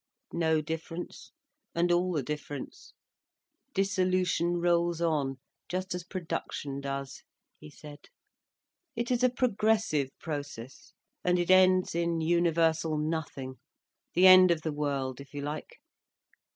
"No 0.33 0.61
difference—and 0.61 1.91
all 1.91 2.13
the 2.13 2.23
difference. 2.23 2.95
Dissolution 3.75 4.57
rolls 4.59 4.99
on, 4.99 5.37
just 5.69 5.93
as 5.93 6.03
production 6.03 6.79
does," 6.81 7.21
he 7.59 7.69
said. 7.69 8.07
"It 8.95 9.11
is 9.11 9.23
a 9.23 9.29
progressive 9.29 10.09
process—and 10.17 11.37
it 11.37 11.51
ends 11.51 11.93
in 11.93 12.19
universal 12.19 12.97
nothing—the 12.97 14.25
end 14.25 14.49
of 14.49 14.63
the 14.63 14.73
world, 14.73 15.21
if 15.21 15.35
you 15.35 15.41
like. 15.43 15.79